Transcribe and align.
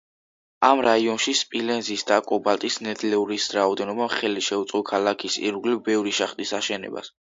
ამ 0.69 0.79
რაიონში 0.85 1.33
სპილენძის 1.39 2.05
და 2.13 2.17
კობალტის 2.33 2.79
ნედლეულის 2.87 3.53
რაოდენობამ 3.59 4.13
ხელი 4.17 4.47
შეუწყო 4.51 4.85
ქალაქის 4.93 5.41
ირგვლივ 5.49 5.89
ბევრი 5.91 6.21
შახტის 6.23 6.61
აშენებას. 6.63 7.19